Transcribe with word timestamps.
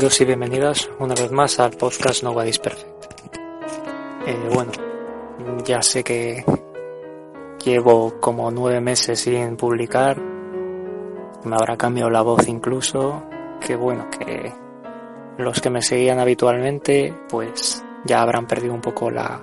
Bienvenidos 0.00 0.20
y 0.22 0.24
bienvenidas 0.24 0.90
una 0.98 1.14
vez 1.14 1.30
más 1.30 1.60
al 1.60 1.72
podcast 1.72 2.22
Nobody's 2.22 2.58
Perfect. 2.58 3.04
Eh, 4.26 4.48
bueno, 4.50 4.72
ya 5.62 5.82
sé 5.82 6.02
que 6.02 6.42
llevo 7.62 8.18
como 8.18 8.50
nueve 8.50 8.80
meses 8.80 9.20
sin 9.20 9.58
publicar, 9.58 10.18
me 10.18 11.54
habrá 11.54 11.76
cambiado 11.76 12.08
la 12.08 12.22
voz 12.22 12.48
incluso, 12.48 13.24
que 13.60 13.76
bueno, 13.76 14.08
que 14.08 14.50
los 15.36 15.60
que 15.60 15.68
me 15.68 15.82
seguían 15.82 16.18
habitualmente 16.18 17.12
pues 17.28 17.84
ya 18.06 18.22
habrán 18.22 18.46
perdido 18.46 18.72
un 18.72 18.80
poco 18.80 19.10
la, 19.10 19.38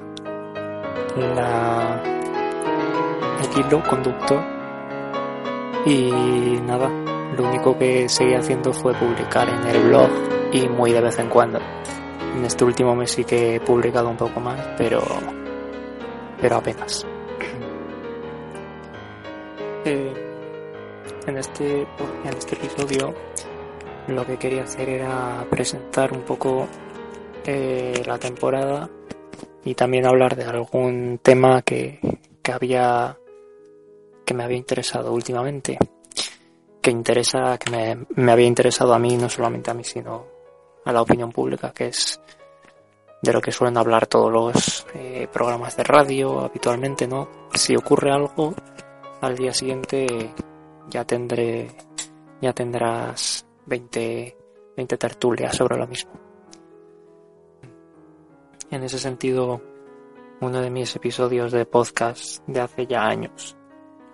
la 1.35 2.01
el 3.43 3.59
hilo 3.59 3.83
conductor. 3.87 4.43
Y 5.85 6.59
nada, 6.65 6.89
lo 7.37 7.47
único 7.47 7.77
que 7.77 8.09
seguí 8.09 8.33
haciendo 8.33 8.73
fue 8.73 8.95
publicar 8.95 9.47
en 9.49 9.67
el 9.67 9.83
blog 9.83 10.36
y 10.51 10.67
muy 10.67 10.91
de 10.91 11.01
vez 11.01 11.19
en 11.19 11.29
cuando. 11.29 11.59
En 12.35 12.45
este 12.45 12.63
último 12.63 12.95
mes 12.95 13.11
sí 13.11 13.23
que 13.23 13.55
he 13.55 13.59
publicado 13.59 14.09
un 14.09 14.17
poco 14.17 14.39
más, 14.39 14.59
pero, 14.77 15.01
pero 16.39 16.57
apenas. 16.57 17.05
Eh, 19.85 20.13
en, 21.27 21.37
este, 21.37 21.81
en 21.81 22.33
este 22.37 22.55
episodio 22.55 23.13
lo 24.07 24.25
que 24.25 24.37
quería 24.37 24.63
hacer 24.63 24.89
era 24.89 25.45
presentar 25.49 26.11
un 26.11 26.23
poco 26.23 26.67
eh, 27.45 28.03
la 28.05 28.17
temporada 28.17 28.89
y 29.63 29.75
también 29.75 30.05
hablar 30.05 30.35
de 30.35 30.43
algún 30.43 31.19
tema 31.21 31.61
que, 31.61 31.99
que 32.41 32.51
había 32.51 33.17
que 34.25 34.33
me 34.33 34.43
había 34.43 34.57
interesado 34.57 35.13
últimamente 35.13 35.77
que 36.81 36.91
interesa 36.91 37.57
que 37.57 37.71
me, 37.71 38.05
me, 38.15 38.31
había 38.33 38.47
interesado 38.47 38.93
a 38.93 38.99
mí 38.99 39.15
no 39.15 39.29
solamente 39.29 39.71
a 39.71 39.73
mí 39.73 39.85
sino 39.85 40.36
a 40.87 40.93
la 40.93 41.01
opinión 41.01 41.31
pública 41.31 41.73
que 41.73 41.87
es 41.87 42.19
de 43.21 43.33
lo 43.33 43.41
que 43.41 43.51
suelen 43.51 43.77
hablar 43.77 44.07
todos 44.07 44.31
los 44.31 44.87
eh, 44.95 45.27
programas 45.31 45.75
de 45.75 45.83
radio 45.83 46.39
habitualmente 46.39 47.07
no 47.07 47.27
si 47.53 47.75
ocurre 47.75 48.11
algo 48.11 48.55
al 49.19 49.35
día 49.35 49.53
siguiente 49.53 50.33
ya 50.89 51.03
tendré 51.03 51.67
ya 52.41 52.53
tendrás 52.53 53.45
20 53.65 54.37
20 54.77 54.97
tertulias 54.97 55.55
sobre 55.55 55.75
lo 55.75 55.87
mismo. 55.87 56.11
En 58.69 58.83
ese 58.83 58.99
sentido 58.99 59.61
uno 60.39 60.61
de 60.61 60.69
mis 60.69 60.95
episodios 60.95 61.51
de 61.51 61.65
podcast 61.65 62.47
de 62.47 62.61
hace 62.61 62.85
ya 62.85 63.03
años 63.03 63.57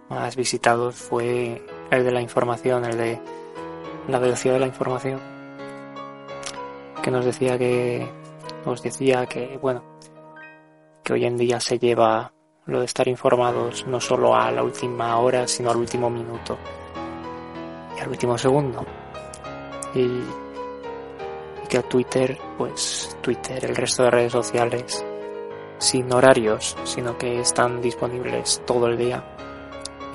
más 0.09 0.35
visitados 0.35 0.95
fue 0.95 1.61
el 1.91 2.03
de 2.03 2.11
la 2.11 2.21
información, 2.21 2.85
el 2.85 2.97
de 2.97 3.21
la 4.07 4.19
velocidad 4.19 4.53
de 4.53 4.59
la 4.61 4.67
información, 4.67 5.32
que 7.03 7.11
nos 7.11 7.25
decía 7.25 7.57
que, 7.59 8.07
os 8.65 8.81
decía 8.81 9.25
que, 9.25 9.59
bueno, 9.61 9.83
que 11.03 11.13
hoy 11.13 11.25
en 11.25 11.37
día 11.37 11.59
se 11.59 11.77
lleva 11.77 12.31
lo 12.65 12.79
de 12.79 12.85
estar 12.85 13.07
informados 13.09 13.85
no 13.85 13.99
solo 13.99 14.33
a 14.33 14.49
la 14.51 14.63
última 14.63 15.19
hora, 15.19 15.45
sino 15.45 15.69
al 15.69 15.77
último 15.77 16.09
minuto 16.09 16.57
y 17.97 17.99
al 17.99 18.07
último 18.09 18.37
segundo. 18.37 18.85
Y, 19.93 19.99
y 19.99 21.67
que 21.67 21.77
a 21.77 21.83
Twitter, 21.83 22.37
pues 22.57 23.17
Twitter, 23.21 23.65
el 23.65 23.75
resto 23.75 24.03
de 24.03 24.09
redes 24.09 24.31
sociales, 24.31 25.05
sin 25.79 26.11
horarios, 26.11 26.77
sino 26.85 27.17
que 27.17 27.41
están 27.41 27.81
disponibles 27.81 28.61
todo 28.65 28.87
el 28.87 28.97
día, 28.97 29.21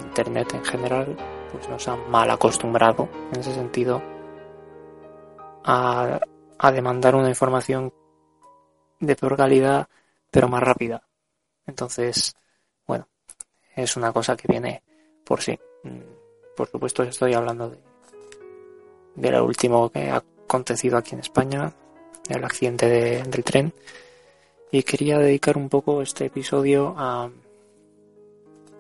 Internet 0.00 0.54
en 0.54 0.64
general, 0.64 1.16
pues 1.52 1.68
nos 1.68 1.86
ha 1.86 1.96
mal 1.96 2.30
acostumbrado 2.30 3.10
en 3.30 3.40
ese 3.40 3.52
sentido 3.52 4.00
a, 5.64 6.18
a 6.58 6.72
demandar 6.72 7.14
una 7.14 7.28
información 7.28 7.92
de 9.00 9.16
peor 9.16 9.36
calidad, 9.36 9.88
pero 10.30 10.48
más 10.48 10.62
rápida. 10.62 11.02
Entonces, 11.66 12.34
bueno, 12.86 13.08
es 13.76 13.96
una 13.96 14.12
cosa 14.12 14.36
que 14.36 14.48
viene 14.48 14.82
por 15.24 15.40
sí. 15.40 15.58
Por 16.56 16.68
supuesto, 16.68 17.02
estoy 17.04 17.34
hablando 17.34 17.70
de, 17.70 17.78
de 19.14 19.30
lo 19.30 19.44
último 19.44 19.90
que 19.90 20.10
ha 20.10 20.16
acontecido 20.16 20.96
aquí 20.96 21.14
en 21.14 21.20
España, 21.20 21.72
el 22.28 22.44
accidente 22.44 22.88
de, 22.88 23.22
del 23.22 23.44
tren. 23.44 23.72
Y 24.70 24.82
quería 24.82 25.18
dedicar 25.18 25.56
un 25.56 25.68
poco 25.68 26.02
este 26.02 26.26
episodio 26.26 26.94
a, 26.98 27.30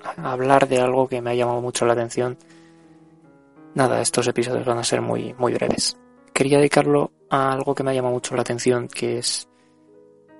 a 0.02 0.32
hablar 0.32 0.68
de 0.68 0.80
algo 0.80 1.08
que 1.08 1.22
me 1.22 1.30
ha 1.30 1.34
llamado 1.34 1.60
mucho 1.60 1.86
la 1.86 1.92
atención. 1.92 2.36
Nada, 3.74 4.00
estos 4.00 4.26
episodios 4.26 4.66
van 4.66 4.78
a 4.78 4.84
ser 4.84 5.00
muy, 5.00 5.34
muy 5.34 5.54
breves. 5.54 5.96
Quería 6.34 6.58
dedicarlo 6.58 7.12
algo 7.30 7.74
que 7.74 7.82
me 7.82 7.90
ha 7.90 7.94
llamado 7.94 8.14
mucho 8.14 8.34
la 8.34 8.42
atención, 8.42 8.88
que 8.88 9.18
es 9.18 9.48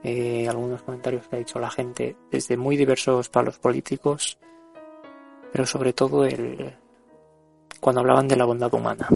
eh, 0.03 0.47
algunos 0.49 0.83
comentarios 0.83 1.27
que 1.29 1.37
ha 1.37 1.39
dicho 1.39 1.59
la 1.59 1.71
gente, 1.71 2.17
desde 2.31 2.57
muy 2.57 2.77
diversos 2.77 3.29
palos 3.29 3.59
políticos, 3.59 4.39
pero 5.53 5.67
sobre 5.67 5.93
todo 5.93 6.25
el, 6.25 6.75
cuando 7.81 8.01
hablaban 8.01 8.29
de 8.29 8.37
la 8.37 8.45
bondad 8.45 8.73
humana. 8.73 9.09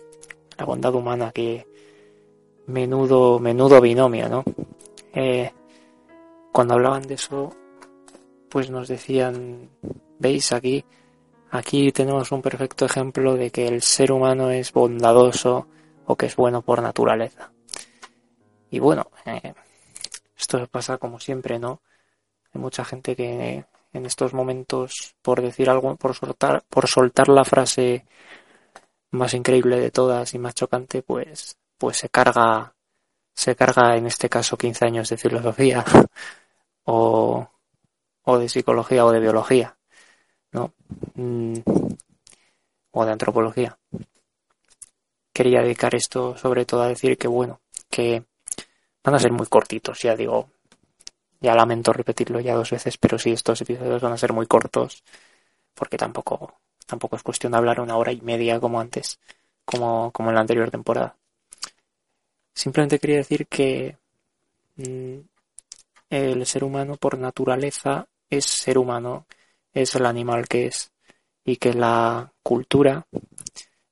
La 0.58 0.64
bondad 0.64 0.94
humana 0.94 1.32
que 1.32 1.66
menudo, 2.66 3.38
menudo 3.38 3.80
binomio, 3.80 4.28
¿no? 4.28 4.44
Eh, 5.14 5.50
cuando 6.52 6.74
hablaban 6.74 7.02
de 7.02 7.14
eso, 7.14 7.52
pues 8.48 8.70
nos 8.70 8.88
decían, 8.88 9.70
veis 10.18 10.52
aquí, 10.52 10.84
aquí 11.50 11.90
tenemos 11.92 12.30
un 12.32 12.42
perfecto 12.42 12.84
ejemplo 12.84 13.34
de 13.34 13.50
que 13.50 13.66
el 13.66 13.82
ser 13.82 14.12
humano 14.12 14.50
es 14.50 14.72
bondadoso 14.72 15.66
o 16.06 16.16
que 16.16 16.26
es 16.26 16.36
bueno 16.36 16.62
por 16.62 16.82
naturaleza. 16.82 17.50
Y 18.72 18.78
bueno, 18.80 19.10
eh, 19.26 19.52
esto 20.34 20.66
pasa 20.66 20.96
como 20.96 21.20
siempre, 21.20 21.58
¿no? 21.58 21.82
Hay 22.54 22.60
mucha 22.60 22.86
gente 22.86 23.14
que 23.14 23.66
en 23.92 24.06
estos 24.06 24.32
momentos, 24.32 25.14
por 25.20 25.42
decir 25.42 25.68
algo, 25.68 25.94
por 25.96 26.14
soltar, 26.14 26.64
por 26.70 26.88
soltar 26.88 27.28
la 27.28 27.44
frase 27.44 28.06
más 29.10 29.34
increíble 29.34 29.78
de 29.78 29.90
todas 29.90 30.32
y 30.32 30.38
más 30.38 30.54
chocante, 30.54 31.02
pues, 31.02 31.58
pues 31.76 31.98
se 31.98 32.08
carga, 32.08 32.74
se 33.34 33.54
carga 33.54 33.94
en 33.96 34.06
este 34.06 34.30
caso 34.30 34.56
15 34.56 34.86
años 34.86 35.10
de 35.10 35.18
filosofía 35.18 35.84
o, 36.84 37.46
o 38.22 38.38
de 38.38 38.48
psicología 38.48 39.04
o 39.04 39.12
de 39.12 39.20
biología, 39.20 39.76
¿no? 40.52 40.72
Mm, 41.14 41.58
o 42.92 43.04
de 43.04 43.12
antropología. 43.12 43.78
Quería 45.34 45.60
dedicar 45.60 45.94
esto 45.94 46.38
sobre 46.38 46.64
todo 46.64 46.82
a 46.82 46.88
decir 46.88 47.18
que, 47.18 47.28
bueno, 47.28 47.60
que 47.90 48.24
van 49.04 49.14
a 49.14 49.18
ser 49.18 49.32
muy 49.32 49.46
cortitos, 49.46 50.00
ya 50.00 50.16
digo, 50.16 50.48
ya 51.40 51.54
lamento 51.54 51.92
repetirlo 51.92 52.40
ya 52.40 52.54
dos 52.54 52.70
veces, 52.70 52.96
pero 52.98 53.18
sí, 53.18 53.32
estos 53.32 53.60
episodios 53.60 54.00
van 54.02 54.12
a 54.12 54.18
ser 54.18 54.32
muy 54.32 54.46
cortos, 54.46 55.02
porque 55.74 55.96
tampoco, 55.98 56.54
tampoco 56.86 57.16
es 57.16 57.22
cuestión 57.22 57.52
de 57.52 57.58
hablar 57.58 57.80
una 57.80 57.96
hora 57.96 58.12
y 58.12 58.20
media 58.20 58.60
como 58.60 58.80
antes, 58.80 59.18
como, 59.64 60.10
como 60.12 60.30
en 60.30 60.36
la 60.36 60.42
anterior 60.42 60.70
temporada. 60.70 61.16
Simplemente 62.54 62.98
quería 62.98 63.16
decir 63.16 63.46
que 63.46 63.96
mmm, 64.76 65.18
el 66.10 66.46
ser 66.46 66.64
humano 66.64 66.96
por 66.96 67.18
naturaleza 67.18 68.06
es 68.28 68.44
ser 68.44 68.78
humano, 68.78 69.26
es 69.72 69.94
el 69.94 70.06
animal 70.06 70.46
que 70.48 70.66
es 70.66 70.92
y 71.44 71.56
que 71.56 71.74
la 71.74 72.32
cultura 72.42 73.06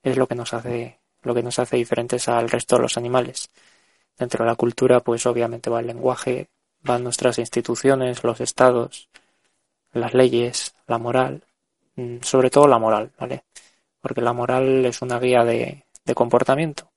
es 0.03 0.17
lo 0.17 0.27
que 0.27 0.35
nos 0.35 0.55
hace 0.55 0.99
lo 1.23 1.35
que 1.35 1.43
nos 1.43 1.59
hace 1.59 1.77
diferentes 1.77 2.29
al 2.29 2.49
resto 2.49 2.77
de 2.77 2.83
los 2.83 2.97
animales. 2.97 3.51
Dentro 4.21 4.45
de 4.45 4.51
la 4.51 4.55
cultura, 4.55 5.01
pues 5.01 5.25
obviamente 5.25 5.71
va 5.71 5.81
el 5.81 5.87
lenguaje, 5.87 6.51
van 6.83 7.03
nuestras 7.03 7.39
instituciones, 7.39 8.23
los 8.23 8.39
estados, 8.43 9.09
las 9.95 10.13
leyes, 10.13 10.75
la 10.87 10.99
moral, 10.99 11.43
mm, 11.97 12.19
sobre 12.21 12.51
todo 12.51 12.69
la 12.69 12.79
moral, 12.79 13.11
¿vale? 13.19 13.45
Porque 13.99 14.21
la 14.21 14.35
moral 14.35 14.85
es 14.85 15.01
una 15.01 15.19
guía 15.19 15.43
de, 15.45 15.85
comportamiento. 16.15 16.91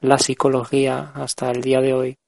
La 0.00 0.18
psicología, 0.18 1.12
hasta 1.14 1.50
el 1.52 1.60
día 1.60 1.80
de 1.80 1.94
hoy, 1.94 2.18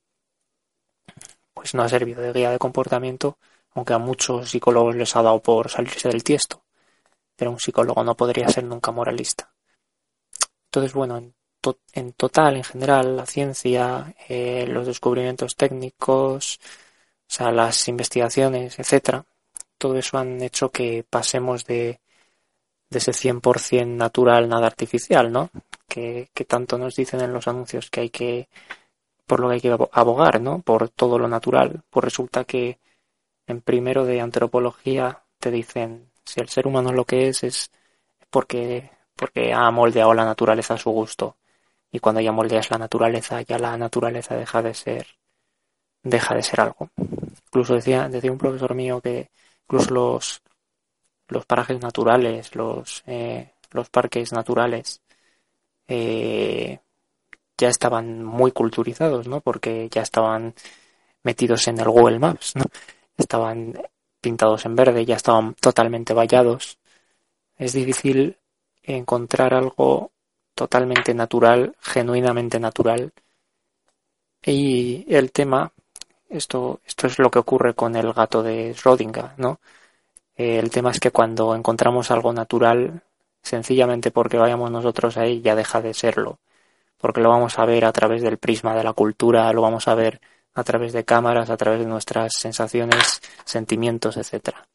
pues 1.52 1.74
no 1.74 1.82
ha 1.82 1.88
servido 1.88 2.22
de 2.22 2.32
guía 2.32 2.50
de 2.50 2.58
comportamiento, 2.58 3.38
aunque 3.74 3.94
a 3.94 3.98
muchos 3.98 4.50
psicólogos 4.50 4.94
les 4.94 5.16
ha 5.16 5.22
dado 5.22 5.40
por 5.40 5.68
salirse 5.68 6.08
del 6.10 6.22
tiesto. 6.22 6.62
Pero 7.34 7.50
un 7.50 7.58
psicólogo 7.58 8.04
no 8.04 8.14
podría 8.14 8.48
ser 8.48 8.64
nunca 8.64 8.92
moralista. 8.92 9.50
Entonces, 10.66 10.92
bueno, 10.92 11.16
en, 11.16 11.34
en 11.92 12.12
total, 12.12 12.56
en 12.56 12.64
general, 12.64 13.16
la 13.16 13.26
ciencia, 13.26 14.14
eh, 14.28 14.66
los 14.68 14.86
descubrimientos 14.86 15.56
técnicos, 15.56 16.60
o 17.28 17.34
sea, 17.34 17.50
las 17.52 17.88
investigaciones, 17.88 18.78
etcétera, 18.78 19.24
todo 19.78 19.96
eso 19.96 20.18
han 20.18 20.40
hecho 20.42 20.70
que 20.70 21.04
pasemos 21.08 21.64
de, 21.66 22.00
de 22.90 22.98
ese 22.98 23.12
100% 23.12 23.86
natural, 23.96 24.48
nada 24.48 24.66
artificial, 24.66 25.32
¿no? 25.32 25.50
Que, 25.88 26.28
que 26.34 26.44
tanto 26.44 26.78
nos 26.78 26.94
dicen 26.96 27.20
en 27.20 27.32
los 27.32 27.48
anuncios 27.48 27.90
que 27.90 28.00
hay 28.02 28.10
que, 28.10 28.48
por 29.26 29.40
lo 29.40 29.48
que 29.48 29.54
hay 29.54 29.60
que 29.60 29.76
abogar, 29.92 30.40
¿no? 30.40 30.60
Por 30.62 30.88
todo 30.90 31.18
lo 31.18 31.28
natural. 31.28 31.82
Pues 31.90 32.04
resulta 32.04 32.44
que 32.44 32.78
en 33.46 33.60
primero 33.62 34.04
de 34.04 34.20
antropología 34.20 35.22
te 35.38 35.50
dicen 35.50 36.10
si 36.24 36.40
el 36.40 36.48
ser 36.48 36.66
humano 36.66 36.92
lo 36.92 37.04
que 37.04 37.28
es 37.28 37.42
es 37.44 37.70
porque, 38.30 38.90
porque 39.16 39.52
ha 39.52 39.70
moldeado 39.70 40.14
la 40.14 40.24
naturaleza 40.24 40.74
a 40.74 40.78
su 40.78 40.90
gusto. 40.90 41.36
Y 41.92 42.00
cuando 42.00 42.20
ya 42.22 42.32
moldeas 42.32 42.70
la 42.70 42.78
naturaleza, 42.78 43.42
ya 43.42 43.58
la 43.58 43.76
naturaleza 43.76 44.34
deja 44.34 44.62
de 44.62 44.74
ser, 44.74 45.06
deja 46.02 46.34
de 46.34 46.42
ser 46.42 46.60
algo. 46.62 46.88
Incluso 47.46 47.74
decía, 47.74 48.08
decía 48.08 48.32
un 48.32 48.38
profesor 48.38 48.74
mío 48.74 49.00
que 49.00 49.30
incluso 49.64 49.92
los, 49.92 50.42
los 51.28 51.44
parajes 51.46 51.80
naturales, 51.80 52.54
los, 52.56 53.02
eh, 53.06 53.52
los 53.72 53.90
parques 53.90 54.32
naturales, 54.32 55.02
eh, 55.86 56.80
ya 57.58 57.68
estaban 57.68 58.24
muy 58.24 58.52
culturizados, 58.52 59.28
¿no? 59.28 59.40
Porque 59.40 59.88
ya 59.90 60.02
estaban 60.02 60.54
metidos 61.22 61.68
en 61.68 61.78
el 61.78 61.88
Google 61.90 62.18
Maps, 62.18 62.56
¿no? 62.56 62.64
Estaban 63.16 63.74
pintados 64.20 64.64
en 64.64 64.76
verde, 64.76 65.04
ya 65.04 65.16
estaban 65.16 65.54
totalmente 65.54 66.14
vallados. 66.14 66.78
Es 67.56 67.74
difícil 67.74 68.38
encontrar 68.82 69.54
algo 69.54 70.12
totalmente 70.54 71.14
natural, 71.14 71.74
genuinamente 71.80 72.60
natural. 72.60 73.12
Y 74.44 75.04
el 75.14 75.32
tema, 75.32 75.72
esto, 76.28 76.80
esto 76.86 77.06
es 77.06 77.18
lo 77.18 77.30
que 77.30 77.38
ocurre 77.38 77.74
con 77.74 77.94
el 77.96 78.12
gato 78.12 78.42
de 78.42 78.74
Schrödinger, 78.74 79.32
¿no? 79.36 79.60
El 80.36 80.70
tema 80.70 80.90
es 80.90 81.00
que 81.00 81.10
cuando 81.10 81.54
encontramos 81.54 82.10
algo 82.10 82.32
natural, 82.32 83.02
sencillamente 83.42 84.10
porque 84.10 84.38
vayamos 84.38 84.70
nosotros 84.70 85.16
ahí, 85.16 85.40
ya 85.42 85.54
deja 85.54 85.80
de 85.80 85.94
serlo. 85.94 86.38
Porque 86.98 87.20
lo 87.20 87.30
vamos 87.30 87.58
a 87.58 87.66
ver 87.66 87.84
a 87.84 87.92
través 87.92 88.22
del 88.22 88.38
prisma 88.38 88.74
de 88.74 88.84
la 88.84 88.92
cultura, 88.92 89.52
lo 89.52 89.62
vamos 89.62 89.88
a 89.88 89.94
ver 89.94 90.20
a 90.54 90.64
través 90.64 90.92
de 90.92 91.04
cámaras, 91.04 91.50
a 91.50 91.56
través 91.56 91.80
de 91.80 91.86
nuestras 91.86 92.32
sensaciones, 92.38 93.20
sentimientos, 93.44 94.16
etcétera. 94.16 94.66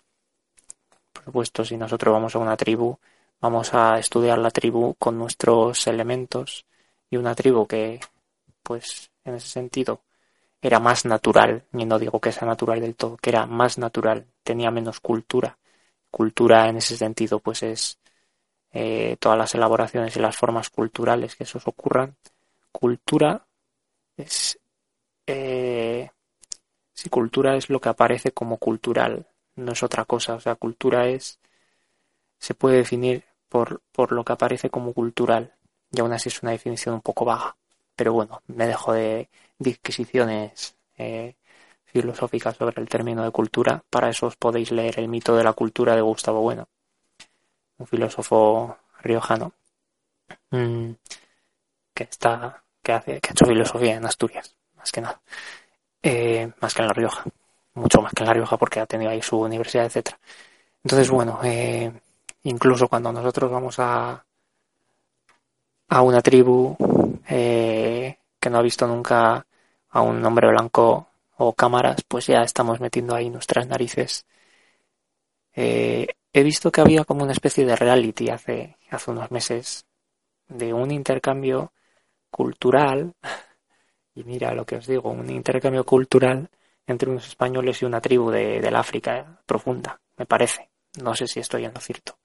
Por 1.13 1.23
supuesto, 1.25 1.65
si 1.65 1.77
nosotros 1.77 2.13
vamos 2.13 2.35
a 2.35 2.39
una 2.39 2.57
tribu, 2.57 2.97
vamos 3.41 3.73
a 3.73 3.99
estudiar 3.99 4.37
la 4.39 4.51
tribu 4.51 4.95
con 4.95 5.17
nuestros 5.17 5.87
elementos 5.87 6.65
y 7.09 7.17
una 7.17 7.35
tribu 7.35 7.67
que, 7.67 7.99
pues, 8.63 9.11
en 9.23 9.35
ese 9.35 9.47
sentido, 9.49 10.01
era 10.61 10.79
más 10.79 11.05
natural, 11.05 11.65
y 11.73 11.85
no 11.85 11.99
digo 11.99 12.19
que 12.21 12.31
sea 12.31 12.47
natural 12.47 12.81
del 12.81 12.95
todo, 12.95 13.17
que 13.17 13.29
era 13.31 13.45
más 13.45 13.77
natural, 13.77 14.27
tenía 14.43 14.71
menos 14.71 14.99
cultura. 14.99 15.57
Cultura 16.11 16.69
en 16.69 16.77
ese 16.77 16.97
sentido, 16.97 17.39
pues 17.39 17.63
es 17.63 17.99
eh, 18.71 19.17
todas 19.19 19.37
las 19.37 19.55
elaboraciones 19.55 20.15
y 20.17 20.19
las 20.19 20.37
formas 20.37 20.69
culturales 20.69 21.35
que 21.35 21.43
esos 21.43 21.67
ocurran. 21.67 22.15
Cultura 22.71 23.47
es 24.17 24.59
eh, 25.27 26.09
si 26.93 27.09
cultura 27.09 27.55
es 27.55 27.69
lo 27.69 27.79
que 27.79 27.89
aparece 27.89 28.31
como 28.31 28.57
cultural, 28.57 29.27
no 29.55 29.73
es 29.73 29.83
otra 29.83 30.05
cosa. 30.05 30.35
O 30.35 30.39
sea, 30.39 30.55
cultura 30.55 31.07
es, 31.07 31.39
se 32.39 32.55
puede 32.55 32.77
definir 32.77 33.23
por, 33.49 33.81
por 33.91 34.11
lo 34.11 34.23
que 34.23 34.33
aparece 34.33 34.69
como 34.69 34.93
cultural. 34.93 35.53
Y 35.91 35.99
aún 36.01 36.13
así 36.13 36.29
es 36.29 36.41
una 36.43 36.51
definición 36.51 36.95
un 36.95 37.01
poco 37.01 37.25
vaga. 37.25 37.55
Pero 37.95 38.13
bueno, 38.13 38.41
me 38.47 38.67
dejo 38.67 38.93
de 38.93 39.29
disquisiciones 39.57 40.75
eh, 40.97 41.35
filosóficas 41.85 42.55
sobre 42.57 42.81
el 42.81 42.89
término 42.89 43.23
de 43.23 43.31
cultura. 43.31 43.83
Para 43.89 44.09
eso 44.09 44.27
os 44.27 44.35
podéis 44.35 44.71
leer 44.71 44.99
El 44.99 45.07
mito 45.07 45.35
de 45.35 45.43
la 45.43 45.53
cultura 45.53 45.95
de 45.95 46.01
Gustavo 46.01 46.41
Bueno, 46.41 46.67
un 47.77 47.87
filósofo 47.87 48.77
riojano 49.01 49.53
mm, 50.51 50.91
que 51.93 52.03
está 52.03 52.63
que 52.83 52.91
hace 52.93 53.21
que 53.21 53.29
ha 53.29 53.31
hecho 53.31 53.45
filosofía 53.45 53.95
en 53.95 54.05
Asturias 54.05 54.55
más 54.77 54.91
que 54.91 55.01
nada. 55.01 55.21
Eh, 56.01 56.51
más 56.61 56.73
que 56.73 56.81
en 56.81 56.87
La 56.87 56.93
Rioja. 56.93 57.23
Mucho 57.73 58.01
más 58.01 58.13
que 58.13 58.23
en 58.23 58.27
La 58.27 58.33
Rioja 58.33 58.57
porque 58.57 58.79
ha 58.79 58.85
tenido 58.85 59.11
ahí 59.11 59.21
su 59.21 59.39
universidad, 59.39 59.85
etcétera. 59.85 60.19
Entonces, 60.83 61.09
bueno, 61.09 61.39
eh, 61.43 61.91
incluso 62.49 62.87
cuando 62.87 63.11
nosotros 63.11 63.51
vamos 63.51 63.79
a, 63.79 64.25
a 65.89 66.01
una 66.01 66.21
tribu 66.21 66.75
eh, 67.27 68.17
que 68.39 68.49
no 68.49 68.57
ha 68.57 68.61
visto 68.61 68.87
nunca 68.87 69.45
a 69.89 70.01
un 70.01 70.23
hombre 70.25 70.47
blanco 70.49 71.07
o 71.37 71.53
cámaras, 71.53 72.03
pues 72.07 72.27
ya 72.27 72.41
estamos 72.41 72.79
metiendo 72.79 73.15
ahí 73.15 73.29
nuestras 73.29 73.67
narices. 73.67 74.25
he 75.53 76.43
visto 76.43 76.71
que 76.71 76.81
había 76.81 77.03
como 77.03 77.23
una 77.23 77.33
especie 77.33 77.65
de 77.65 77.75
reality 77.75 78.29
hace, 78.29 78.77
hace 78.89 79.11
unos 79.11 79.31
meses 79.31 79.85
de 80.47 80.73
un 80.73 80.91
intercambio 80.91 81.73
cultural 82.29 83.13
y 84.15 84.23
mira 84.23 84.53
lo 84.53 84.65
que 84.65 84.77
os 84.77 84.87
digo, 84.87 85.09
un 85.11 85.29
intercambio 85.29 85.85
cultural 85.85 86.49
entre 86.85 87.09
unos 87.09 87.27
españoles 87.27 87.81
y 87.81 87.85
una 87.85 88.01
tribu 88.01 88.31
de, 88.31 88.61
del 88.61 88.75
África 88.75 89.41
profunda, 89.45 89.99
me 90.17 90.25
parece. 90.25 90.69
No 91.03 91.15
sé 91.15 91.27
si 91.27 91.39
estoy 91.39 91.65
en 91.65 91.73
lo 91.73 91.79
cierto. 91.81 92.17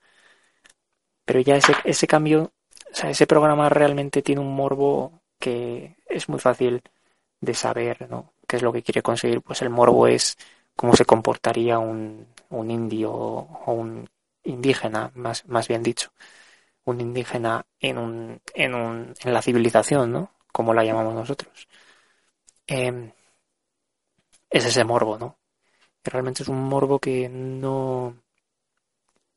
Pero 1.25 1.41
ya 1.41 1.57
ese, 1.57 1.75
ese 1.85 2.07
cambio, 2.07 2.53
o 2.93 2.95
sea, 2.95 3.11
ese 3.11 3.27
programa 3.27 3.69
realmente 3.69 4.23
tiene 4.23 4.41
un 4.41 4.55
morbo 4.55 5.23
que 5.39 5.97
es 6.07 6.29
muy 6.29 6.39
fácil 6.39 6.83
de 7.41 7.55
saber, 7.55 8.09
¿no? 8.11 8.35
¿Qué 8.47 8.57
es 8.57 8.63
lo 8.63 8.73
que 8.73 8.83
quiere 8.83 9.03
conseguir? 9.03 9.43
Pues 9.43 9.63
el 9.63 9.71
morbo 9.71 10.07
es 10.07 10.37
cómo 10.77 10.95
se 10.97 11.05
comportaría 11.05 11.79
un, 11.79 12.27
un 12.51 12.71
indio 12.71 13.13
o 13.13 13.73
un 13.73 14.09
indígena, 14.45 15.11
más, 15.15 15.47
más 15.49 15.69
bien 15.69 15.83
dicho, 15.83 16.11
un 16.85 17.01
indígena 17.01 17.67
en, 17.81 17.99
un, 17.99 18.41
en, 18.55 18.75
un, 18.75 19.15
en 19.25 19.35
la 19.35 19.43
civilización, 19.43 20.13
¿no? 20.13 20.33
Como 20.53 20.75
la 20.75 20.85
llamamos 20.85 21.15
nosotros. 21.15 21.69
Em, 22.67 23.13
es 24.51 24.65
ese 24.65 24.85
morbo, 24.85 25.19
¿no? 25.19 25.39
Que 26.03 26.11
realmente 26.11 26.43
es 26.43 26.49
un 26.49 26.63
morbo 26.63 26.99
que 26.99 27.29
no 27.29 28.22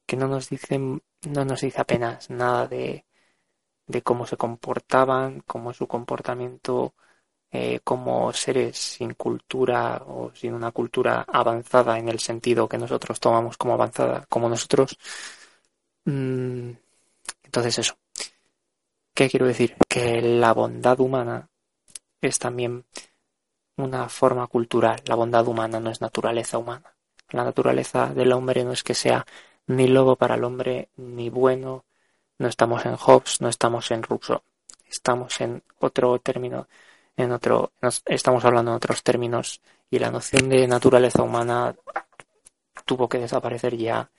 que 0.06 0.16
no 0.18 0.28
nos 0.28 0.50
dice 0.50 0.78
no 0.80 1.46
nos 1.46 1.62
dice 1.62 1.82
apenas 1.82 2.30
nada 2.30 2.68
de, 2.68 3.06
de 3.88 4.02
cómo 4.02 4.26
se 4.28 4.38
comportaban, 4.38 5.42
cómo 5.42 5.74
su 5.74 5.88
comportamiento 5.88 6.94
eh, 7.52 7.80
como 7.84 8.34
seres 8.34 8.78
sin 8.78 9.14
cultura 9.14 10.04
o 10.08 10.32
sin 10.36 10.54
una 10.54 10.72
cultura 10.72 11.26
avanzada 11.28 11.98
en 12.00 12.10
el 12.10 12.20
sentido 12.20 12.68
que 12.68 12.78
nosotros 12.78 13.20
tomamos 13.20 13.58
como 13.58 13.74
avanzada, 13.74 14.26
como 14.30 14.50
nosotros. 14.50 14.98
Mm, 16.06 16.72
entonces 17.44 17.80
eso. 17.80 17.96
¿Qué 19.14 19.30
quiero 19.30 19.46
decir? 19.48 19.76
Que 19.88 20.22
la 20.22 20.54
bondad 20.54 21.00
humana 21.00 21.50
es 22.22 22.38
también 22.40 22.86
una 23.78 24.10
forma 24.10 24.48
cultural. 24.48 25.02
La 25.06 25.16
bondad 25.16 25.48
humana 25.48 25.80
no 25.80 25.90
es 25.90 26.02
naturaleza 26.02 26.58
humana. 26.58 26.96
La 27.30 27.44
naturaleza 27.44 28.14
del 28.14 28.34
hombre 28.34 28.64
no 28.64 28.74
es 28.74 28.84
que 28.84 28.94
sea 28.94 29.26
ni 29.68 29.88
lobo 29.88 30.16
para 30.16 30.36
el 30.36 30.44
hombre, 30.44 30.90
ni 30.98 31.30
bueno. 31.30 31.86
No 32.38 32.48
estamos 32.48 32.86
en 32.86 32.96
Hobbes, 32.98 33.42
no 33.42 33.50
estamos 33.50 33.90
en 33.92 34.04
Rousseau. 34.04 34.42
Estamos 34.90 35.40
en 35.42 35.64
otro 35.80 36.20
término, 36.20 36.68
en 37.18 37.32
otro, 37.32 37.72
estamos 38.06 38.44
hablando 38.46 38.72
en 38.72 38.78
otros 38.78 39.04
términos 39.04 39.62
y 39.90 40.00
la 40.00 40.12
noción 40.12 40.50
de 40.50 40.68
naturaleza 40.68 41.24
humana 41.24 41.76
tuvo 42.86 43.10
que 43.10 43.20
desaparecer 43.20 43.78
ya 43.78 44.10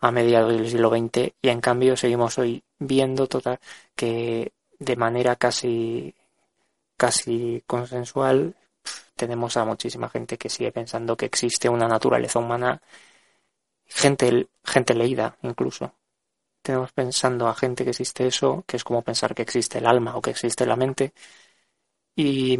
a 0.00 0.10
mediados 0.10 0.52
del 0.52 0.68
siglo 0.68 0.90
XX 0.90 1.32
y 1.42 1.48
en 1.48 1.60
cambio 1.60 1.96
seguimos 1.96 2.38
hoy 2.38 2.62
viendo 2.78 3.26
total 3.26 3.58
que 3.94 4.52
de 4.78 4.96
manera 4.96 5.36
casi 5.36 6.14
casi 6.96 7.62
consensual 7.66 8.54
tenemos 9.16 9.56
a 9.56 9.64
muchísima 9.64 10.08
gente 10.08 10.38
que 10.38 10.48
sigue 10.48 10.72
pensando 10.72 11.16
que 11.16 11.26
existe 11.26 11.68
una 11.68 11.88
naturaleza 11.88 12.38
humana, 12.38 12.82
gente, 13.88 14.48
gente 14.64 14.94
leída 14.94 15.36
incluso. 15.42 15.94
Tenemos 16.62 16.92
pensando 16.92 17.48
a 17.48 17.54
gente 17.54 17.84
que 17.84 17.90
existe 17.90 18.26
eso, 18.26 18.64
que 18.66 18.76
es 18.78 18.84
como 18.84 19.02
pensar 19.02 19.34
que 19.34 19.42
existe 19.42 19.78
el 19.78 19.86
alma 19.86 20.16
o 20.16 20.22
que 20.22 20.30
existe 20.30 20.66
la 20.66 20.76
mente. 20.76 21.12
Y, 22.16 22.58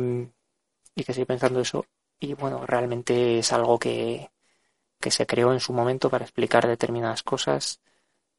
y 0.95 1.04
que 1.04 1.12
sigue 1.12 1.26
pensando 1.26 1.61
eso. 1.61 1.87
Y 2.21 2.35
bueno, 2.35 2.66
realmente 2.66 3.38
es 3.38 3.52
algo 3.52 3.78
que, 3.78 4.31
que 5.00 5.11
se 5.11 5.26
creó 5.26 5.52
en 5.52 5.61
su 5.61 5.73
momento 5.73 6.11
para 6.11 6.25
explicar 6.25 6.66
determinadas 6.69 7.23
cosas, 7.23 7.81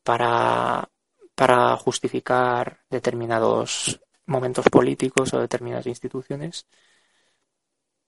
para, 0.04 0.90
para 1.36 1.78
justificar 1.78 2.82
determinados 2.90 4.02
momentos 4.28 4.68
políticos 4.70 5.34
o 5.34 5.40
determinadas 5.42 5.88
instituciones. 5.88 6.68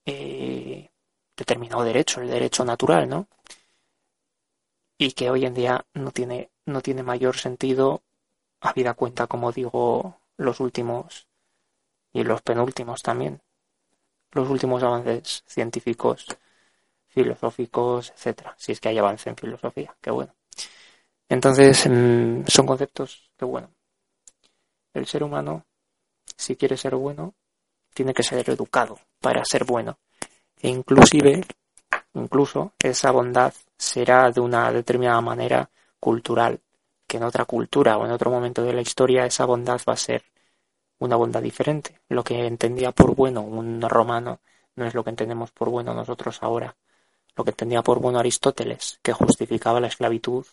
Eh, 0.05 0.89
determinado 1.35 1.83
derecho, 1.83 2.21
el 2.21 2.29
derecho 2.29 2.63
natural, 2.65 3.07
¿no? 3.09 3.27
Y 4.97 5.11
que 5.11 5.29
hoy 5.29 5.45
en 5.45 5.53
día 5.53 5.85
no 5.93 6.11
tiene, 6.11 6.49
no 6.65 6.81
tiene 6.81 7.03
mayor 7.03 7.37
sentido, 7.37 8.03
habida 8.61 8.93
cuenta, 8.93 9.27
como 9.27 9.51
digo, 9.51 10.19
los 10.37 10.59
últimos 10.59 11.27
y 12.13 12.23
los 12.23 12.41
penúltimos 12.41 13.01
también, 13.01 13.41
los 14.31 14.49
últimos 14.49 14.81
avances 14.83 15.43
científicos, 15.45 16.25
filosóficos, 17.07 18.11
etcétera, 18.11 18.55
si 18.57 18.71
es 18.71 18.79
que 18.79 18.89
hay 18.89 18.97
avance 18.97 19.29
en 19.29 19.35
filosofía, 19.35 19.95
qué 20.01 20.11
bueno. 20.11 20.33
Entonces, 21.29 21.87
mm, 21.87 22.45
son 22.47 22.65
conceptos 22.65 23.29
que, 23.37 23.45
bueno, 23.45 23.69
el 24.93 25.05
ser 25.05 25.23
humano, 25.23 25.65
si 26.35 26.55
quiere 26.55 26.77
ser 26.77 26.95
bueno, 26.95 27.35
tiene 27.93 28.13
que 28.13 28.23
ser 28.23 28.49
educado 28.49 28.99
para 29.19 29.43
ser 29.43 29.65
bueno. 29.65 29.99
E 30.59 30.69
inclusive, 30.69 31.43
incluso, 32.21 32.73
esa 32.79 33.11
bondad 33.11 33.53
será 33.77 34.31
de 34.31 34.41
una 34.41 34.71
determinada 34.71 35.21
manera 35.21 35.69
cultural, 35.99 36.59
que 37.07 37.17
en 37.17 37.23
otra 37.23 37.45
cultura 37.45 37.97
o 37.97 38.05
en 38.05 38.11
otro 38.11 38.31
momento 38.31 38.63
de 38.63 38.73
la 38.73 38.81
historia 38.81 39.25
esa 39.25 39.45
bondad 39.45 39.79
va 39.87 39.93
a 39.93 39.97
ser 39.97 40.23
una 40.99 41.15
bondad 41.15 41.41
diferente. 41.41 41.99
Lo 42.09 42.23
que 42.23 42.45
entendía 42.45 42.91
por 42.91 43.15
bueno 43.15 43.41
un 43.41 43.81
romano 43.81 44.39
no 44.75 44.85
es 44.85 44.93
lo 44.93 45.03
que 45.03 45.09
entendemos 45.11 45.51
por 45.51 45.69
bueno 45.69 45.93
nosotros 45.93 46.41
ahora. 46.41 46.75
Lo 47.35 47.43
que 47.43 47.51
entendía 47.51 47.83
por 47.83 47.99
bueno 47.99 48.19
Aristóteles, 48.19 48.99
que 49.03 49.13
justificaba 49.13 49.79
la 49.79 49.87
esclavitud 49.87 50.45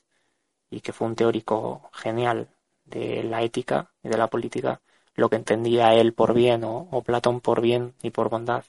y 0.70 0.80
que 0.80 0.92
fue 0.92 1.06
un 1.06 1.16
teórico 1.16 1.90
genial 1.92 2.48
de 2.84 3.22
la 3.24 3.42
ética 3.42 3.90
y 4.02 4.08
de 4.08 4.18
la 4.18 4.28
política, 4.28 4.80
lo 5.14 5.30
que 5.30 5.36
entendía 5.36 5.94
él 5.94 6.12
por 6.12 6.34
bien 6.34 6.64
o, 6.64 7.02
Platón 7.04 7.40
por 7.40 7.60
bien 7.60 7.94
y 8.02 8.10
por 8.10 8.28
bondad, 8.28 8.64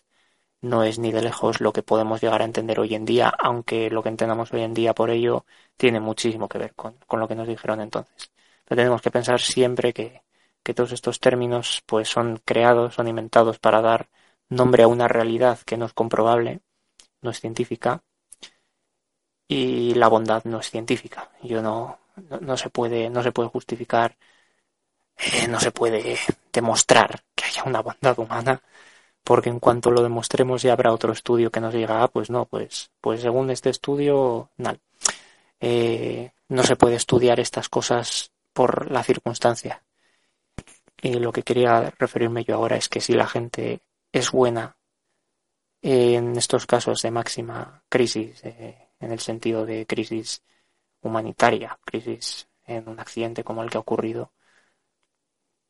no 0.65 0.83
es 0.83 0.99
ni 0.99 1.11
de 1.11 1.21
lejos 1.21 1.61
lo 1.61 1.73
que 1.73 1.83
podemos 1.83 2.21
llegar 2.21 2.41
a 2.41 2.45
entender 2.45 2.79
hoy 2.79 2.95
en 2.95 3.05
día, 3.05 3.29
aunque 3.39 3.89
lo 3.89 4.03
que 4.03 4.09
entendamos 4.09 4.51
hoy 4.53 4.61
en 4.61 4.73
día 4.73 4.93
por 4.93 5.09
ello 5.09 5.45
tiene 5.77 5.99
muchísimo 5.99 6.47
que 6.49 6.57
ver 6.57 6.73
con, 6.75 6.95
con 7.07 7.19
lo 7.19 7.27
que 7.27 7.35
nos 7.35 7.47
dijeron 7.47 7.81
entonces. 7.81 8.31
Pero 8.65 8.77
tenemos 8.77 9.01
que 9.01 9.11
pensar 9.11 9.39
siempre 9.41 9.93
que, 9.93 10.23
que 10.63 10.73
todos 10.73 10.91
estos 10.91 11.19
términos 11.19 11.83
pues 11.85 12.09
son 12.09 12.41
creados, 12.45 12.95
son 12.95 13.07
inventados 13.07 13.59
para 13.59 13.81
dar 13.81 14.09
nombre 14.49 14.83
a 14.83 14.87
una 14.87 15.07
realidad 15.07 15.59
que 15.65 15.77
no 15.77 15.85
es 15.85 15.93
comprobable, 15.93 16.61
no 17.21 17.31
es 17.31 17.39
científica, 17.39 18.03
y 19.47 19.93
la 19.95 20.07
bondad 20.07 20.43
no 20.45 20.59
es 20.59 20.69
científica. 20.69 21.31
Yo 21.43 21.61
no, 21.61 21.99
no, 22.41 22.57
se 22.57 22.69
puede, 22.69 23.09
no 23.09 23.23
se 23.23 23.31
puede 23.31 23.49
justificar, 23.49 24.17
eh, 25.17 25.47
no 25.47 25.59
se 25.59 25.71
puede 25.71 26.17
demostrar 26.51 27.23
que 27.35 27.45
haya 27.45 27.63
una 27.63 27.81
bondad 27.81 28.17
humana 28.19 28.61
porque 29.25 29.49
en 29.49 29.59
cuanto 29.59 29.89
lo 29.89 30.03
demostremos 30.03 30.61
ya 30.61 30.73
habrá 30.73 30.93
otro 30.93 31.11
estudio 31.11 31.51
que 31.51 31.59
nos 31.59 31.73
diga, 31.73 32.03
ah, 32.03 32.07
pues 32.07 32.29
no, 32.29 32.45
pues, 32.45 32.91
pues 33.01 33.21
según 33.21 33.49
este 33.49 33.71
estudio, 33.71 34.51
no. 34.57 34.77
Eh, 35.59 36.31
no 36.49 36.63
se 36.63 36.75
puede 36.75 36.95
estudiar 36.95 37.39
estas 37.39 37.67
cosas 37.67 38.31
por 38.53 38.91
la 38.91 39.03
circunstancia. 39.03 39.83
Y 41.01 41.15
lo 41.15 41.31
que 41.31 41.41
quería 41.41 41.91
referirme 41.97 42.43
yo 42.43 42.55
ahora 42.55 42.77
es 42.77 42.87
que 42.87 43.01
si 43.01 43.13
la 43.13 43.27
gente 43.27 43.81
es 44.11 44.31
buena 44.31 44.77
en 45.81 46.35
estos 46.37 46.67
casos 46.67 47.01
de 47.01 47.09
máxima 47.09 47.83
crisis, 47.89 48.41
eh, 48.43 48.89
en 48.99 49.11
el 49.11 49.19
sentido 49.19 49.65
de 49.65 49.87
crisis 49.87 50.43
humanitaria, 51.01 51.79
crisis 51.83 52.47
en 52.65 52.87
un 52.87 52.99
accidente 52.99 53.43
como 53.43 53.63
el 53.63 53.71
que 53.71 53.77
ha 53.77 53.81
ocurrido, 53.81 54.33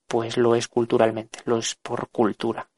pues 0.07 0.35
lo 0.35 0.55
es 0.55 0.67
culturalmente, 0.67 1.39
lo 1.45 1.57
es 1.57 1.75
por 1.75 2.09
cultura 2.09 2.69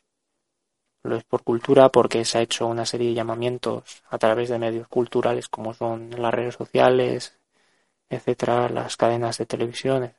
lo 1.08 1.16
es 1.18 1.24
por 1.24 1.44
cultura 1.44 1.90
porque 1.90 2.26
se 2.26 2.38
ha 2.40 2.42
hecho 2.42 2.68
una 2.68 2.86
serie 2.86 3.10
de 3.10 3.16
llamamientos 3.16 4.04
a 4.10 4.18
través 4.18 4.50
de 4.50 4.60
medios 4.60 4.88
culturales 4.88 5.48
como 5.50 5.74
son 5.74 6.12
las 6.12 6.34
redes 6.34 6.56
sociales, 6.56 7.38
etcétera, 8.10 8.70
las 8.70 8.98
cadenas 8.98 9.38
de 9.38 9.46
televisión, 9.46 10.14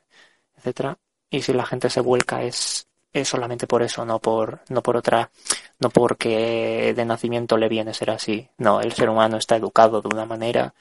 etcétera. 0.57 0.97
Y 1.29 1.41
si 1.41 1.53
la 1.53 1.65
gente 1.65 1.89
se 1.89 2.01
vuelca 2.01 2.43
es, 2.43 2.87
es 3.13 3.27
solamente 3.27 3.67
por 3.67 3.83
eso, 3.83 4.05
no 4.05 4.19
por, 4.19 4.61
no 4.69 4.81
por 4.83 4.97
otra, 4.97 5.31
no 5.79 5.89
porque 5.89 6.93
de 6.95 7.05
nacimiento 7.05 7.57
le 7.57 7.69
viene 7.69 7.93
ser 7.93 8.11
así. 8.11 8.49
No, 8.57 8.81
el 8.81 8.93
ser 8.93 9.09
humano 9.09 9.37
está 9.37 9.55
educado 9.57 10.01
de 10.01 10.09
una 10.09 10.25
manera 10.25 10.73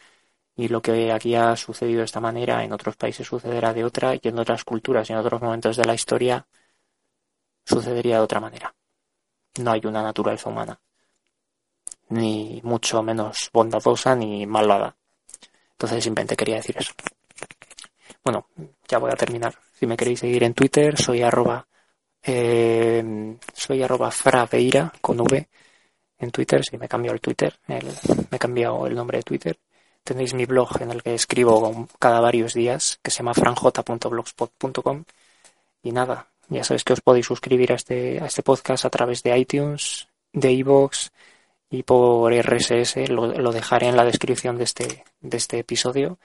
y 0.57 0.69
lo 0.69 0.83
que 0.83 1.13
aquí 1.13 1.35
ha 1.37 1.57
sucedido 1.57 2.01
de 2.01 2.07
esta 2.07 2.21
manera 2.21 2.65
en 2.65 2.73
otros 2.73 2.97
países 2.97 3.27
sucederá 3.27 3.73
de 3.75 3.85
otra 3.85 4.15
y 4.17 4.21
en 4.25 4.39
otras 4.39 4.65
culturas 4.65 5.09
y 5.09 5.13
en 5.13 5.19
otros 5.21 5.41
momentos 5.41 5.77
de 5.77 5.85
la 5.85 5.95
historia 5.95 6.47
sucedería 7.65 8.17
de 8.17 8.23
otra 8.23 8.41
manera 8.41 8.75
no 9.59 9.73
hay 9.73 9.81
una 9.85 10.03
naturaleza 10.03 10.49
humana, 10.49 10.79
ni 12.11 12.61
mucho 12.65 13.03
menos 13.03 13.51
bondadosa 13.53 14.15
ni 14.15 14.47
malvada. 14.47 14.97
Entonces 15.73 16.03
simplemente 16.03 16.37
quería 16.37 16.57
decir 16.57 16.77
eso. 16.79 16.93
Bueno, 18.25 18.49
ya 18.89 18.99
voy 18.99 19.11
a 19.11 19.17
terminar. 19.17 19.55
Si 19.73 19.87
me 19.87 19.97
queréis 19.97 20.21
seguir 20.21 20.43
en 20.45 20.55
Twitter, 20.55 20.97
soy 20.97 21.23
arroba, 21.23 21.67
eh, 22.23 23.37
soy 23.55 23.83
arroba 23.83 24.11
fraveira 24.11 24.93
con 25.01 25.21
V 25.21 25.49
en 26.19 26.31
Twitter. 26.31 26.63
Si 26.65 26.77
me 26.77 26.87
he 26.87 26.89
cambiado 26.89 27.15
el 27.15 27.21
Twitter, 27.21 27.59
me 27.69 27.79
he 28.33 28.39
cambiado 28.39 28.87
el 28.87 28.95
nombre 28.95 29.19
de 29.19 29.23
Twitter. 29.23 29.59
Tenéis 30.03 30.35
mi 30.35 30.47
blog 30.47 30.81
en 30.81 30.91
el 30.91 31.03
que 31.03 31.15
escribo 31.15 31.87
cada 31.99 32.21
varios 32.21 32.55
días, 32.55 32.99
que 33.03 33.11
se 33.11 33.19
llama 33.19 33.35
franj.blogspot.com. 33.35 35.05
Y 35.83 35.93
nada, 35.93 36.29
ya 36.49 36.65
sabéis 36.65 36.85
que 36.85 36.95
os 36.95 37.01
podéis 37.01 37.27
suscribir 37.27 37.73
a 37.73 37.77
este, 37.77 38.21
a 38.21 38.27
este 38.27 38.43
podcast 38.43 38.85
a 38.85 38.91
través 38.91 39.23
de 39.23 39.37
iTunes, 39.37 40.09
de 40.33 40.53
iVoox 40.53 41.11
y 41.71 41.83
por 41.83 42.33
RSS. 42.33 43.09
Lo, 43.11 43.53
dejaré 43.53 43.89
en 43.89 43.97
la 43.97 44.05
descripción 44.05 44.57
de 44.57 44.65
este, 44.65 45.05
de 45.21 45.37
este 45.37 45.59
episodio. 45.59 46.19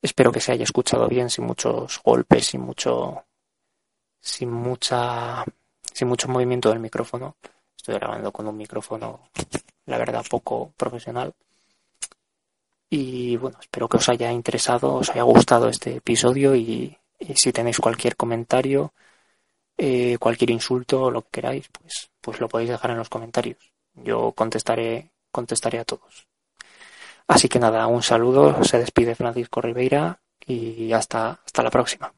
Espero 0.00 0.32
que 0.32 0.40
se 0.40 0.52
haya 0.52 0.64
escuchado 0.64 1.06
bien, 1.08 1.30
sin 1.30 1.44
muchos 1.44 2.00
golpes, 2.02 2.46
sin 2.46 2.62
mucho, 2.62 3.24
sin 4.20 4.50
mucha, 4.50 5.44
sin 5.92 6.08
mucho 6.08 6.28
movimiento 6.28 6.70
del 6.70 6.80
micrófono. 6.80 7.36
Estoy 7.76 7.94
grabando 7.94 8.32
con 8.32 8.48
un 8.48 8.56
micrófono, 8.56 9.28
la 9.86 9.98
verdad, 9.98 10.24
poco 10.28 10.72
profesional. 10.76 11.32
Y 12.90 13.36
bueno, 13.36 13.58
espero 13.60 13.88
que 13.88 13.96
os 13.96 14.08
haya 14.08 14.30
interesado, 14.32 14.96
os 14.96 15.10
haya 15.10 15.22
gustado 15.22 15.68
este 15.68 15.96
episodio 15.96 16.54
y 16.56 16.96
si 17.34 17.52
tenéis 17.52 17.78
cualquier 17.78 18.16
comentario, 18.16 18.92
eh, 19.76 20.16
cualquier 20.18 20.50
insulto 20.50 21.04
o 21.04 21.10
lo 21.10 21.22
que 21.22 21.30
queráis, 21.32 21.68
pues, 21.68 22.10
pues 22.20 22.40
lo 22.40 22.48
podéis 22.48 22.70
dejar 22.70 22.90
en 22.92 22.98
los 22.98 23.08
comentarios. 23.08 23.72
Yo 23.94 24.32
contestaré, 24.32 25.10
contestaré 25.30 25.78
a 25.78 25.84
todos. 25.84 26.26
Así 27.26 27.48
que 27.48 27.58
nada, 27.58 27.86
un 27.86 28.02
saludo, 28.02 28.62
se 28.64 28.78
despide 28.78 29.14
Francisco 29.14 29.60
Ribeira 29.60 30.20
y 30.46 30.92
hasta, 30.92 31.40
hasta 31.44 31.62
la 31.62 31.70
próxima. 31.70 32.12